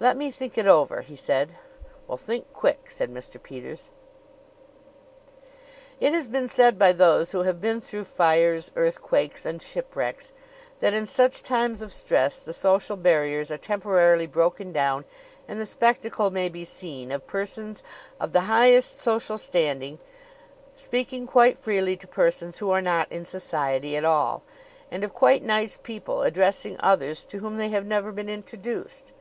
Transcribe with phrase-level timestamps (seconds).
[0.00, 1.58] "Let me think it over," he said.
[2.06, 3.42] "Well, think quick!" said Mr.
[3.42, 3.90] Peters.
[6.00, 10.32] It has been said by those who have been through fires, earthquakes and shipwrecks
[10.80, 15.04] that in such times of stress the social barriers are temporarily broken down,
[15.46, 17.82] and the spectacle may be seen of persons
[18.18, 19.98] of the highest social standing
[20.74, 24.42] speaking quite freely to persons who are not in society at all;
[24.90, 29.12] and of quite nice people addressing others to whom they have never been introduced.